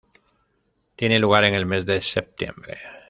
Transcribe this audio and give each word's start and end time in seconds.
Tiene 0.95 1.19
lugar 1.19 1.43
en 1.43 1.53
el 1.53 1.67
mes 1.67 1.85
de 1.85 2.01
septiembre. 2.01 2.79